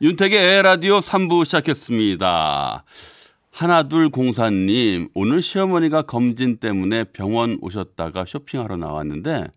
[0.00, 2.84] 윤택의 에라디오 3부 시작했습니다.
[3.50, 9.48] 하나둘 공사님, 오늘 시어머니가 검진 때문에 병원 오셨다가 쇼핑하러 나왔는데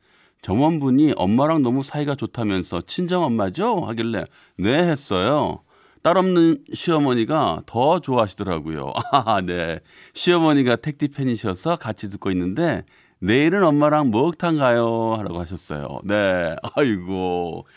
[0.41, 3.81] 점원분이 엄마랑 너무 사이가 좋다면서 친정 엄마죠?
[3.81, 4.25] 하길래
[4.57, 5.61] 네 했어요.
[6.01, 8.93] 딸 없는 시어머니가 더 좋아하시더라고요.
[9.13, 9.79] 아, 네.
[10.15, 12.83] 시어머니가 택디 팬이셔서 같이 듣고 있는데
[13.19, 15.99] 내일은 엄마랑 목욕탕 가요 하라고 하셨어요.
[16.03, 16.55] 네.
[16.73, 17.67] 아이고.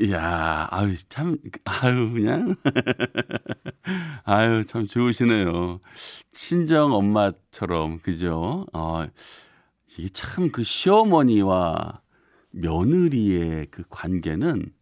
[0.00, 2.56] 이야, 아유, 참, 아유, 그냥.
[4.24, 5.80] 아유, 참 좋으시네요.
[6.32, 8.66] 친정 엄마처럼, 그죠?
[8.72, 9.06] 어,
[9.98, 12.00] 이게 참 그 시어머니와
[12.50, 14.72] 며느리의 그 관계는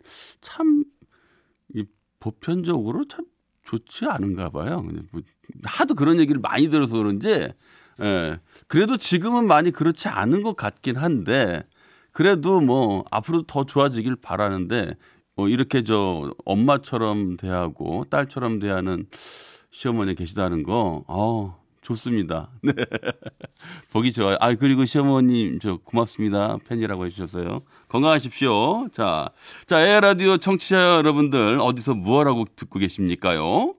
[0.40, 0.84] 참,
[1.74, 1.84] 이
[2.20, 3.26] 보편적으로 참
[3.64, 4.82] 좋지 않은가 봐요.
[5.12, 5.22] 뭐
[5.64, 7.48] 하도 그런 얘기를 많이 들어서 그런지,
[8.02, 8.40] 예.
[8.68, 11.62] 그래도 지금은 많이 그렇지 않은 것 같긴 한데,
[12.12, 14.94] 그래도 뭐 앞으로 더 좋아지길 바라는데
[15.34, 19.06] 뭐 이렇게 저 엄마처럼 대하고 딸처럼 대하는
[19.70, 22.50] 시어머니 계시다는 거, 어 좋습니다.
[22.62, 22.72] 네.
[23.90, 24.36] 보기 좋아요.
[24.40, 26.58] 아, 그리고 시어머님, 저 고맙습니다.
[26.68, 27.62] 팬이라고 해주셔서요.
[27.88, 28.88] 건강하십시오.
[28.92, 29.30] 자,
[29.66, 33.74] 자, 에라디오 청취자 여러분들, 어디서 무엇하고 듣고 계십니까요?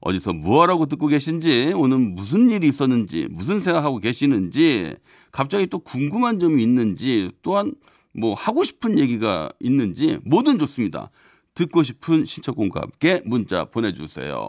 [0.00, 4.94] 어디서 무엇하고 듣고 계신지, 오늘 무슨 일이 있었는지, 무슨 생각하고 계시는지,
[5.30, 7.74] 갑자기 또 궁금한 점이 있는지, 또한
[8.14, 11.10] 뭐 하고 싶은 얘기가 있는지, 뭐든 좋습니다.
[11.54, 14.48] 듣고 싶은 신청곡과 함께 문자 보내주세요.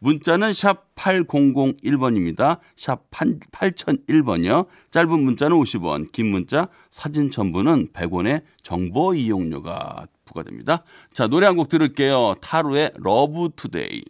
[0.00, 2.58] 문자는 샵 8001번입니다.
[2.76, 4.66] 샵 8001번이요.
[4.90, 10.82] 짧은 문자는 50원, 긴 문자, 사진 첨부는 100원의 정보 이용료가 부과됩니다.
[11.14, 12.34] 자, 노래 한 곡 들을게요.
[12.42, 14.02] 타루의 Love Today.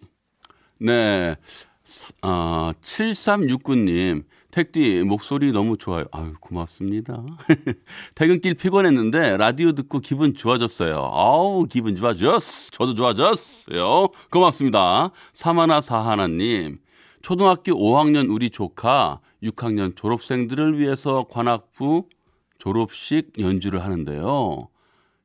[0.81, 1.37] 네.
[2.23, 4.25] 아, 7369님.
[4.51, 6.07] 택디 목소리 너무 좋아요.
[6.11, 7.23] 아유 고맙습니다.
[8.17, 10.97] 퇴근길 피곤했는데 라디오 듣고 기분 좋아졌어요.
[11.13, 12.71] 아우 기분 좋아졌어.
[12.73, 14.09] 저도 좋아졌어요.
[14.31, 15.11] 고맙습니다.
[15.35, 16.79] 사마나 사하나님.
[17.23, 22.09] 초등학교 5학년 우리 조카 6학년 졸업생들을 위해서 관악부
[22.59, 24.69] 졸업식 연주를 하는데요.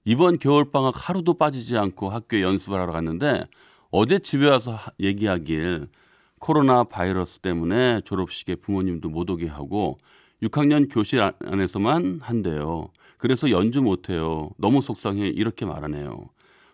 [0.04, 3.46] 이번 겨울방학 하루도 빠지지 않고 학교에 연습을 하러 갔는데
[3.98, 5.88] 어제 집에 와서 얘기하길
[6.40, 10.00] 코로나 바이러스 때문에 졸업식에 부모님도 못 오게 하고
[10.44, 12.90] 6학년 교실 안에서만 한대요.
[13.18, 14.50] 그래서 연주 못해요.
[14.58, 15.30] 너무 속상해.
[15.30, 16.28] 이렇게 말하네요.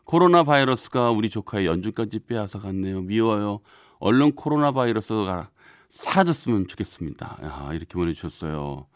[0.04, 3.02] 코로나 바이러스가 우리 조카의 연주까지 빼앗아 갔네요.
[3.02, 3.60] 미워요.
[4.00, 5.52] 얼른 코로나 바이러스가
[5.90, 7.38] 사라졌으면 좋겠습니다.
[7.44, 8.88] 야, 이렇게 보내주셨어요.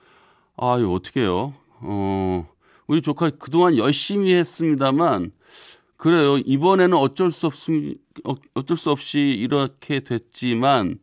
[0.58, 1.54] 아유, 어떡해요.
[1.82, 2.48] 어,
[2.88, 5.32] 우리 조카 그동안 열심히 했습니다만,
[5.98, 6.38] 그래요.
[6.38, 11.00] 이번에는 어쩔 수 없이 어, 어쩔 수 없이 이렇게 됐지만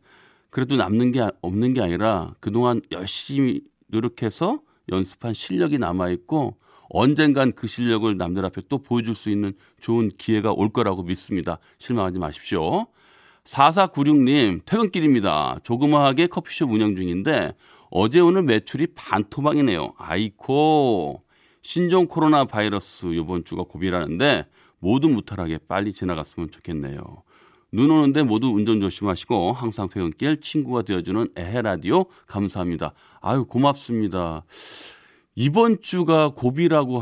[0.49, 4.61] 그래도 남는 게 없는 게 아니라 그동안 열심히 노력해서
[4.91, 6.57] 연습한 실력이 남아 있고
[6.89, 11.57] 언젠간 그 실력을 남들 앞에 또 보여줄 수 있는 좋은 기회가 올 거라고 믿습니다.
[11.79, 12.87] 실망하지 마십시오.
[13.45, 15.59] 4496님, 퇴근길입니다.
[15.63, 17.55] 조그마하게 커피숍 운영 중인데
[17.89, 19.95] 어제 오늘 매출이 반토막이네요.
[19.97, 21.23] 아이코.
[21.61, 24.45] 신종 코로나 바이러스 이번 주가 고비라는데
[24.83, 27.01] 모두 무탈하게 빨리 지나갔으면 좋겠네요.
[27.71, 32.93] 눈 오는데 모두 운전 조심하시고 항상 퇴근길 친구가 되어주는 에헤라디오 감사합니다.
[33.21, 34.43] 아유 고맙습니다.
[35.33, 37.01] 이번 주가 고비라고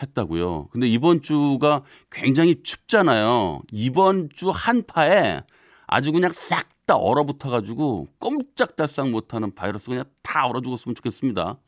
[0.00, 0.68] 했다고요.
[0.70, 3.60] 근데 이번 주가 굉장히 춥잖아요.
[3.72, 5.42] 이번 주 한파에
[5.86, 11.58] 아주 그냥 싹 다 얼어붙어 가지고 꼼짝달싹 못하는 바이러스 그냥 다 얼어 죽었으면 좋겠습니다.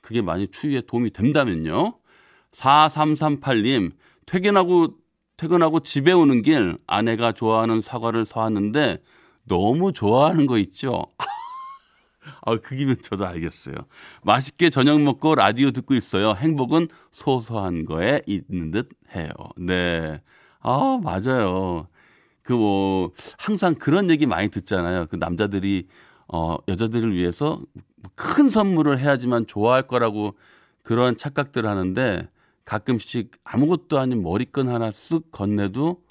[0.00, 1.94] 그게 많이 추위에 도움이 된다면요.
[2.50, 3.92] 4338님
[4.26, 4.94] 퇴근하고
[5.36, 8.98] 퇴근하고 집에 오는 길 아내가 좋아하는 사과를 사왔는데
[9.46, 11.06] 너무 좋아하는 거 있죠.
[12.46, 13.74] 아, 그 기분 저도 알겠어요.
[14.22, 16.32] 맛있게 저녁 먹고 라디오 듣고 있어요.
[16.34, 19.28] 행복은 소소한 거에 있는 듯 해요.
[19.56, 20.20] 네.
[20.60, 21.88] 아, 맞아요.
[22.42, 25.06] 그 뭐, 항상 그런 얘기 많이 듣잖아요.
[25.06, 25.88] 그 남자들이,
[26.28, 27.60] 어, 여자들을 위해서
[28.14, 30.36] 큰 선물을 해야지만 좋아할 거라고
[30.82, 32.28] 그런 착각들을 하는데
[32.64, 36.02] 가끔씩 아무것도 아닌 머리끈 하나 쓱 건네도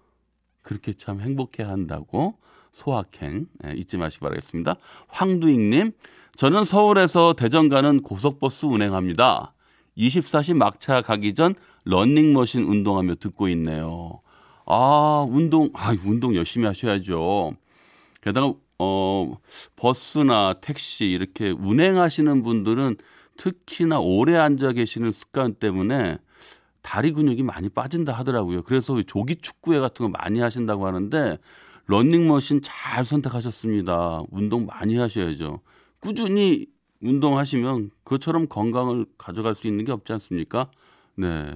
[0.62, 2.36] 그렇게 참 행복해 한다고
[2.72, 4.76] 소확행 예, 잊지 마시기 바라겠습니다.
[5.08, 5.92] 황두익님,
[6.36, 9.54] 저는 서울에서 대전 가는 고속버스 운행합니다.
[9.98, 11.54] 24시 막차 가기 전
[11.86, 14.22] 런닝머신 운동하며 듣고 있네요.
[14.66, 17.54] 아, 운동, 아, 운동 열심히 하셔야죠.
[18.22, 19.38] 게다가, 어,
[19.76, 22.98] 버스나 택시 이렇게 운행하시는 분들은
[23.38, 26.18] 특히나 오래 앉아 계시는 습관 때문에
[26.84, 28.62] 다리 근육이 많이 빠진다 하더라고요.
[28.62, 31.40] 그래서 조기 축구회 같은 거 많이 하신다고 하는데
[31.88, 34.22] 런닝머신 잘 선택하셨습니다.
[34.30, 35.62] 운동 많이 하셔야죠.
[36.00, 36.68] 꾸준히
[37.02, 40.70] 운동하시면 그처럼 건강을 가져갈 수 있는 게 없지 않습니까?
[41.16, 41.56] 네.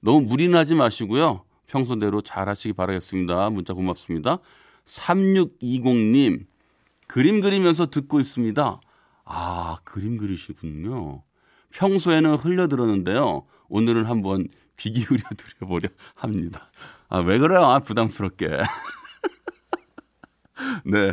[0.00, 1.44] 너무 무리나지 마시고요.
[1.66, 3.50] 평소대로 잘 하시기 바라겠습니다.
[3.50, 4.38] 문자 고맙습니다.
[4.84, 6.46] 3620님,
[7.06, 8.80] 그림 그리면서 듣고 있습니다.
[9.24, 11.22] 아, 그림 그리시군요.
[11.70, 13.46] 평소에는 흘려들었는데요.
[13.68, 14.46] 오늘은 한번
[14.78, 16.70] 귀 기울여 드려보려 합니다.
[17.08, 17.64] 아, 왜 그래요?
[17.64, 18.48] 아, 부담스럽게.
[20.84, 21.12] 네,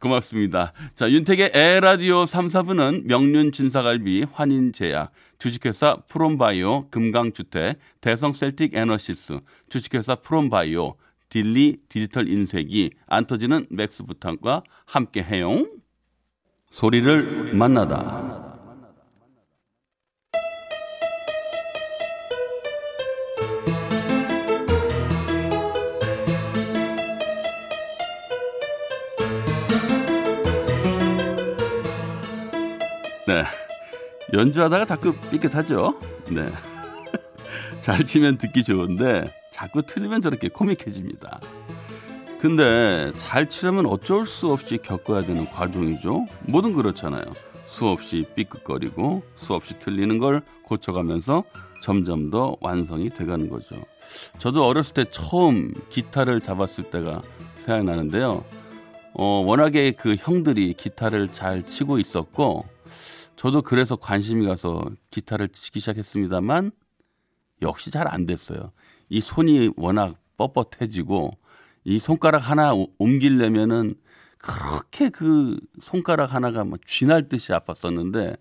[0.00, 0.72] 고맙습니다.
[0.94, 10.96] 자, 윤택의 에라디오 3, 4부는 명륜 진사갈비, 환인제약, 주식회사 프롬바이오, 금강주택, 대성셀틱 에너시스, 주식회사 프롬바이오,
[11.28, 15.70] 딜리 디지털 인쇄기, 안 터지는 맥스부탄과 함께 해용.
[16.70, 18.49] 소리를 만나다.
[34.40, 35.98] 연주하다가 자꾸 삐끗하죠?
[36.30, 36.46] 네.
[37.82, 41.40] 잘 치면 듣기 좋은데 자꾸 틀리면 저렇게 코믹해집니다.
[42.40, 46.24] 근데 잘 치려면 어쩔 수 없이 겪어야 되는 과정이죠.
[46.46, 47.22] 뭐든 그렇잖아요.
[47.66, 51.44] 수없이 삐끗거리고 수없이 틀리는 걸 고쳐가면서
[51.82, 53.76] 점점 더 완성이 돼가는 거죠.
[54.38, 57.20] 저도 어렸을 때 처음 기타를 잡았을 때가
[57.66, 58.42] 생각나는데요.
[59.12, 62.64] 어, 워낙에 그 형들이 기타를 잘 치고 있었고
[63.40, 66.72] 저도 그래서 관심이 가서 기타를 치기 시작했습니다만
[67.62, 68.70] 역시 잘 안 됐어요.
[69.08, 71.38] 이 손이 워낙 뻣뻣해지고
[71.84, 73.94] 이 손가락 하나 옮기려면은
[74.36, 78.38] 그렇게 그 손가락 하나가 막 쥐날 듯이 아팠었는데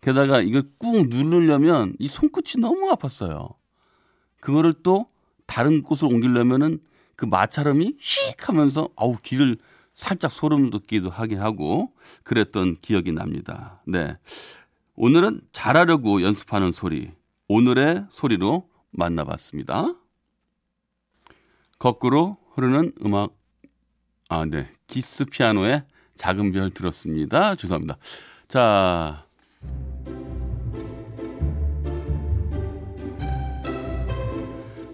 [0.00, 3.56] 게다가 이걸 꾹 누르려면 이 손끝이 너무 아팠어요.
[4.40, 5.06] 그거를 또
[5.44, 6.78] 다른 곳을 옮기려면은
[7.14, 9.58] 그 마찰음이 휙 하면서 아우 귀를
[9.94, 11.92] 살짝 소름 돋기도 하긴 하고
[12.24, 13.82] 그랬던 기억이 납니다.
[13.86, 14.16] 네.
[14.96, 17.10] 오늘은 잘하려고 연습하는 소리,
[17.48, 19.94] 오늘의 소리로 만나봤습니다.
[21.78, 23.32] 거꾸로 흐르는 음악,
[24.28, 24.70] 아, 네.
[24.86, 25.84] 기스 피아노의
[26.16, 27.54] 작은 별 들었습니다.
[27.54, 27.96] 죄송합니다.
[28.48, 29.24] 자.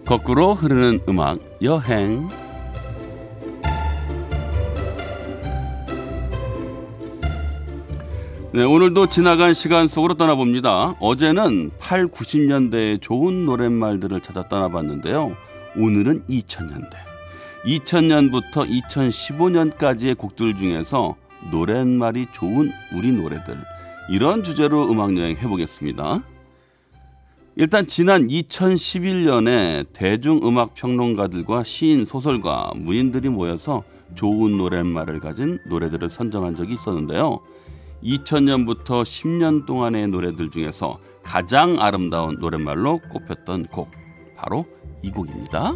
[0.05, 2.29] 거꾸로 흐르는 음악, 여행.
[8.57, 10.95] 네, 오늘도 지나간 시간 속으로 떠나봅니다.
[10.99, 15.37] 어제는 8, 90년대의 좋은 노랫말들을 찾아 떠나봤는데요.
[15.75, 16.89] 오늘은 2000년대.
[17.65, 21.15] 2000년부터 2015년까지의 곡들 중에서
[21.51, 23.59] 노랫말이 좋은 우리 노래들.
[24.09, 26.23] 이런 주제로 음악 여행 해보겠습니다.
[27.57, 33.83] 일단 지난 2011년에 대중음악 평론가들과 시인, 소설가, 무인들이 모여서
[34.15, 37.39] 좋은 노랫말을 가진 노래들을 선정한 적이 있었는데요.
[38.03, 43.91] 2000년부터 10년 동안의 노래들 중에서 가장 아름다운 노랫말로 꼽혔던 곡
[44.35, 44.65] 바로
[45.01, 45.75] 이 곡입니다.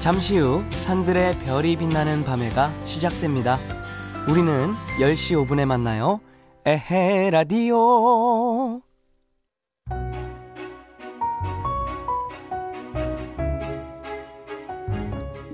[0.00, 3.58] 잠시 후 산들의 별이 빛나는 밤에가 시작됩니다.
[4.28, 6.20] 우리는 10시 5분에 만나요.
[6.64, 8.85] 에헤 라디오.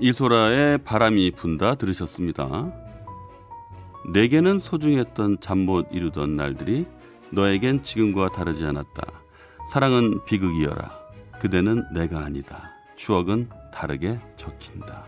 [0.03, 2.73] 이소라의 바람이 분다 들으셨습니다.
[4.11, 6.85] 내게는 소중했던 잠 못 이루던 날들이
[7.31, 9.01] 너에겐 지금과 다르지 않았다.
[9.71, 10.91] 사랑은 비극이여라.
[11.39, 12.71] 그대는 내가 아니다.
[12.97, 15.05] 추억은 다르게 적힌다.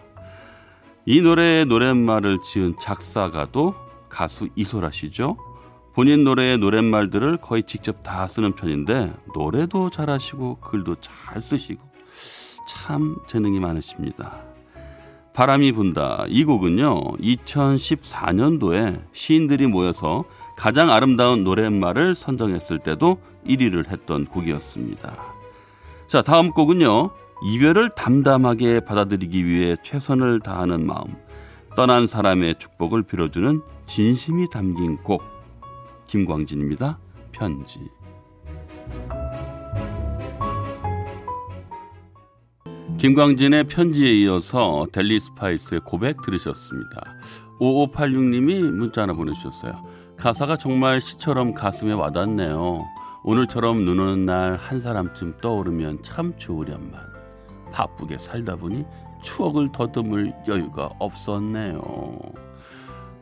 [1.06, 3.76] 이 노래의 노랫말을 지은 작사가도
[4.08, 5.36] 가수 이소라 씨죠.
[5.94, 11.82] 본인 노래의 노랫말들을 거의 직접 다 쓰는 편인데 노래도 잘하시고 글도 잘 쓰시고
[12.70, 14.55] 참 재능이 많으십니다.
[15.36, 16.24] 바람이 분다.
[16.30, 20.24] 이 곡은요, 2014년도에 시인들이 모여서
[20.56, 25.14] 가장 아름다운 노랫말을 선정했을 때도 1위를 했던 곡이었습니다.
[26.08, 27.10] 자, 다음 곡은요,
[27.44, 31.04] 이별을 담담하게 받아들이기 위해 최선을 다하는 마음,
[31.76, 35.22] 떠난 사람의 축복을 빌어주는 진심이 담긴 곡,
[36.08, 36.98] 김광진입니다.
[37.34, 37.82] 편지.
[43.06, 47.04] 김광진의 편지에 이어서 델리 스파이스의 고백 들으셨습니다.
[47.60, 49.74] 5586님이 문자 하나 보내주셨어요.
[50.18, 52.84] 가사가 정말 시처럼 가슴에 와닿네요.
[53.24, 57.00] 오늘처럼 눈 오는 날 한 사람쯤 떠오르면 참 좋으련만.
[57.72, 58.86] 바쁘게 살다 보니
[59.22, 62.18] 추억을 더듬을 여유가 없었네요.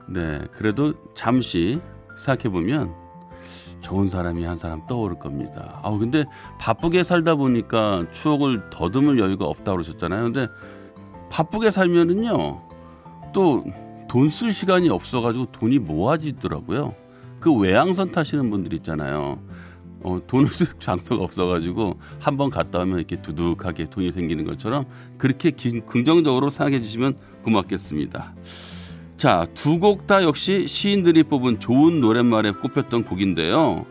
[0.07, 1.81] 네, 그래도 잠시
[2.19, 3.02] 생각해보면
[3.81, 5.79] 좋은 사람이 한 사람 떠오를 겁니다.
[5.83, 6.25] 아, 근데
[6.59, 10.23] 바쁘게 살다 보니까 추억을 더듬을 여유가 없다고 그러셨잖아요.
[10.23, 10.47] 근데
[11.29, 12.61] 바쁘게 살면은요,
[13.33, 13.63] 또
[14.09, 16.93] 돈 쓸 시간이 없어가지고 돈이 모아지더라고요.
[17.39, 19.39] 그 외항선 타시는 분들 있잖아요.
[20.03, 24.85] 어, 돈을 쓸 장소가 없어가지고 한 번 갔다 오면 이렇게 두둑하게 돈이 생기는 것처럼
[25.17, 28.35] 그렇게 기, 긍정적으로 생각해 주시면 고맙겠습니다.
[29.23, 33.85] 자, 두 곡 다 역시 시인들이 뽑은 좋은 노랫말에 꼽혔던 곡인데요.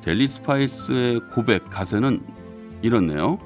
[0.00, 2.22] 델리 스파이스의 고백 가사는
[2.80, 3.38] 이렇네요.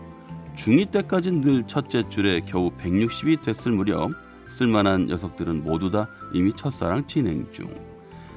[0.54, 4.12] 중2 때까지 늘 첫째 줄에 겨우 160이 됐을 무렵
[4.50, 7.74] 쓸만한 녀석들은 모두 다 이미 첫사랑 진행 중.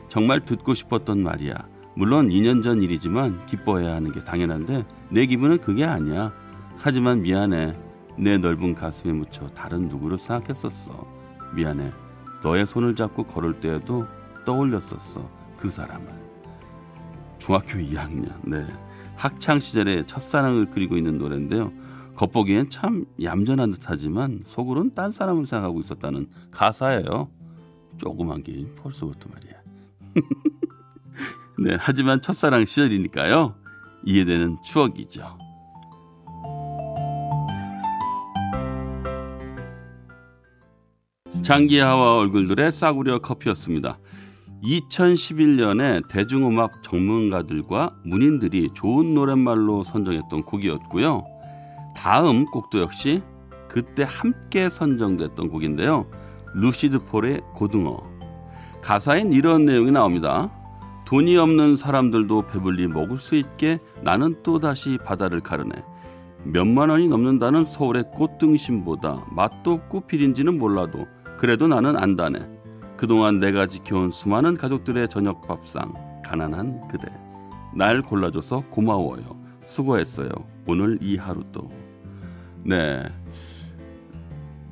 [0.09, 1.53] 정말 듣고 싶었던 말이야.
[1.95, 6.33] 물론 2년 전 일이지만 기뻐해야 하는 게 당연한데 내 기분은 그게 아니야.
[6.77, 7.75] 하지만 미안해.
[8.17, 11.05] 내 넓은 가슴에 묻혀 다른 누구를 생각했었어.
[11.53, 11.91] 미안해.
[12.43, 14.05] 너의 손을 잡고 걸을 때에도
[14.45, 15.29] 떠올렸었어.
[15.57, 16.07] 그 사람을.
[17.39, 18.33] 중학교 2학년.
[18.43, 18.65] 네.
[19.15, 21.71] 학창 시절에 첫사랑을 그리고 있는 노래인데요.
[22.15, 27.29] 겉보기엔 참 얌전한 듯하지만 속으론 딴 사람을 생각하고 있었다는 가사예요.
[27.97, 29.53] 조그만 게 벌써부터 말이야.
[31.59, 33.55] 네, 하지만 첫사랑 시절이니까요.
[34.05, 35.37] 이해되는 추억이죠.
[41.45, 43.99] 장기하와 얼굴들의 싸구려 커피였습니다.
[44.63, 51.23] 2011년에 대중음악 전문가들과 문인들이 좋은 노랫말로 선정했던 곡이었고요.
[51.95, 53.21] 다음 곡도 역시
[53.67, 56.09] 그때 함께 선정됐던 곡인데요.
[56.55, 57.95] 루시드 폴의 고등어.
[58.81, 60.51] 가사엔 이런 내용이 나옵니다.
[61.05, 65.73] 돈이 없는 사람들도 배불리 먹을 수 있게 나는 또다시 바다를 가르네.
[66.43, 71.05] 몇만 원이 넘는다는 서울의 꽃등심보다 맛도 비린지는 몰라도
[71.45, 72.39] 그래도 나는 안다네.
[72.97, 75.93] 그동안 내가 지켜온 수많은 가족들의 저녁 밥상
[76.25, 77.07] 가난한 그대.
[77.75, 79.37] 날 골라줘서 고마워요.
[79.63, 80.29] 수고했어요.
[80.65, 81.69] 오늘 이 하루도.
[82.63, 83.03] 네.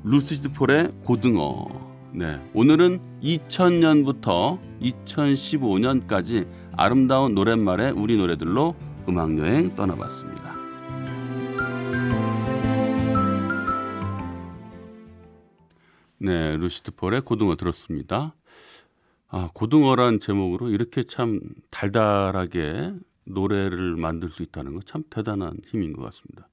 [0.03, 1.67] 루시드 폴의 고등어.
[2.11, 2.41] 네.
[2.55, 8.73] 오늘은 2000년부터 2015년까지 아름다운 노랫말의 우리 노래들로
[9.07, 10.52] 음악여행 떠나봤습니다.
[16.23, 16.55] 네.
[16.55, 18.33] 루시드 폴의 고등어 들었습니다.
[19.27, 22.93] 아, 고등어란 제목으로 이렇게 참 달달하게
[23.25, 26.47] 노래를 만들 수 있다는 거참 대단한 힘인 것 같습니다.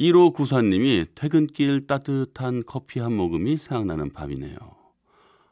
[0.00, 4.56] 1호 구사님이 퇴근길 따뜻한 커피 한 모금이 생각나는 밤이네요.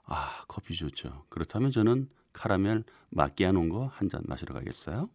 [0.07, 1.25] 아, 커피 좋죠.
[1.29, 5.11] 그렇다면 저는 카라멜 마끼아노 거한 잔 마시러 가겠어요?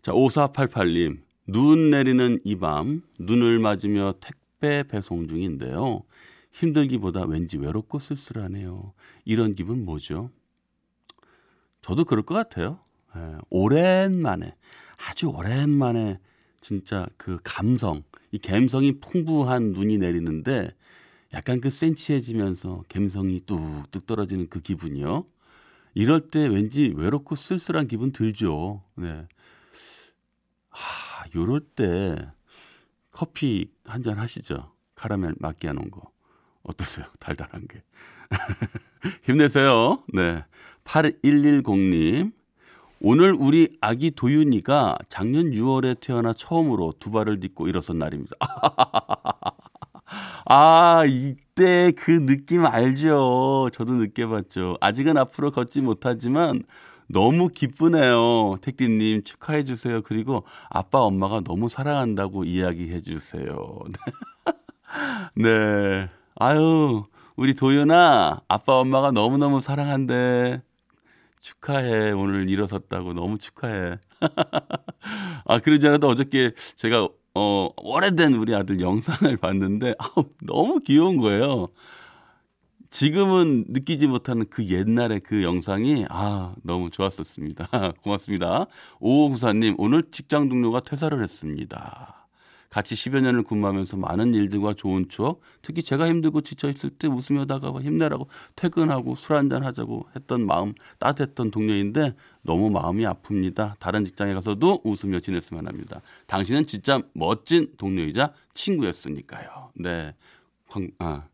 [0.00, 1.20] 자, 5488님.
[1.48, 6.02] 눈 내리는 이 밤 눈을 맞으며 택배 배송 중인데요.
[6.52, 8.92] 힘들기보다 왠지 외롭고 쓸쓸하네요.
[9.24, 10.30] 이런 기분 뭐죠?
[11.80, 12.80] 저도 그럴 것 같아요.
[13.16, 14.54] 예, 오랜만에
[15.08, 16.18] 아주 오랜만에
[16.60, 20.70] 진짜 그 감성, 이 감성이 풍부한 눈이 내리는데
[21.34, 25.26] 약간 그 센치해지면서 감성이 뚝뚝 떨어지는 그 기분이요.
[25.94, 28.82] 이럴 때 왠지 외롭고 쓸쓸한 기분 들죠.
[28.94, 29.26] 네.
[30.70, 32.30] 하, 요럴 때
[33.10, 34.72] 커피 한 잔 하시죠.
[34.94, 36.11] 카라멜 마끼아놓은 거.
[36.64, 37.06] 어떠세요?
[37.20, 37.82] 달달한 게.
[39.24, 40.02] 힘내세요.
[40.12, 40.44] 네.
[40.84, 42.32] 8110님.
[43.00, 48.36] 오늘 우리 아기 도윤이가 작년 6월에 태어나 처음으로 두 발을 딛고 일어선 날입니다.
[50.46, 53.70] 아, 이때 그 느낌 알죠?
[53.72, 54.76] 저도 느껴봤죠.
[54.80, 56.62] 아직은 앞으로 걷지 못하지만
[57.08, 58.54] 너무 기쁘네요.
[58.62, 60.00] 택디님 축하해 주세요.
[60.02, 63.78] 그리고 아빠 엄마가 너무 사랑한다고 이야기해 주세요.
[65.34, 66.08] 네.
[66.44, 67.04] 아유,
[67.36, 70.60] 우리 도윤아, 아빠 엄마가 너무너무 사랑한대.
[71.40, 72.10] 축하해.
[72.10, 73.98] 오늘 일어섰다고 너무 축하해.
[75.46, 81.68] 아, 그러지 않아도 어저께 제가 어, 오래된 우리 아들 영상을 봤는데 아우, 너무 귀여운 거예요.
[82.90, 87.68] 지금은 느끼지 못하는 그 옛날의 그 영상이 아, 너무 좋았었습니다.
[88.02, 88.66] 고맙습니다.
[88.98, 92.21] 오호구사님, 오늘 직장 동료가 퇴사를 했습니다.
[92.72, 97.44] 같이 10여 년을 근무하면서 많은 일들과 좋은 추억, 특히 제가 힘들고 지쳐 있을 때 웃으며
[97.44, 103.78] 다가와 힘내라고 퇴근하고 술 한잔 하자고 했던 마음 따뜻했던 동료인데 너무 마음이 아픕니다.
[103.78, 106.00] 다른 직장에 가서도 웃으며 지냈으면 합니다.
[106.26, 109.72] 당신은 진짜 멋진 동료이자 친구였으니까요.
[109.74, 110.14] 네.
[110.70, 111.24] 광, 아,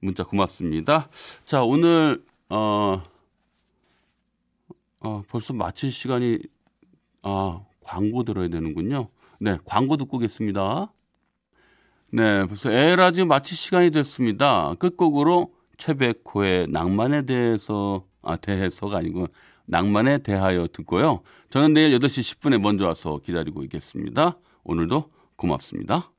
[0.00, 1.08] 문자 고맙습니다.
[1.46, 3.02] 자, 오늘 어,
[5.00, 6.40] 어 벌써 마칠 시간이
[7.22, 9.08] 아, 광고 들어야 되는군요.
[9.40, 10.92] 네, 광고 듣고 오겠습니다.
[12.12, 14.74] 네, 벌써 에라디오 마칠 시간이 됐습니다.
[14.78, 19.26] 끝곡으로 최백호의 낭만에 대해서 아 대해서가 아니고
[19.66, 21.22] 낭만에 대하여 듣고요.
[21.50, 24.38] 저는 내일 8시 10분에 먼저 와서 기다리고 있겠습니다.
[24.62, 26.10] 오늘도 고맙습니다.